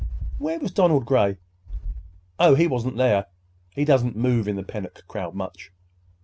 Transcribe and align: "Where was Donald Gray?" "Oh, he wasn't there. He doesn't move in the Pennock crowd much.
"Where 0.39 0.57
was 0.57 0.71
Donald 0.71 1.05
Gray?" 1.05 1.37
"Oh, 2.39 2.55
he 2.55 2.65
wasn't 2.65 2.97
there. 2.97 3.27
He 3.75 3.85
doesn't 3.85 4.17
move 4.17 4.47
in 4.47 4.55
the 4.55 4.63
Pennock 4.63 5.05
crowd 5.07 5.35
much. 5.35 5.71